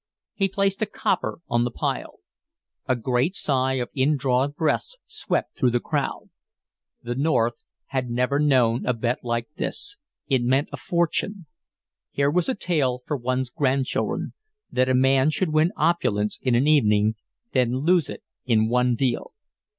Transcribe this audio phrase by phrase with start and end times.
[0.33, 2.21] He placed a "copper" on the pile.
[2.87, 6.31] A great sigh of indrawn breaths swept through the crowd.
[7.03, 11.45] The North had never known a bet like this it meant a fortune.
[12.09, 14.33] Here was a tale for one's grandchildren
[14.71, 17.13] that a man should win opulence in an evening,
[17.53, 19.33] then lose it in one deal.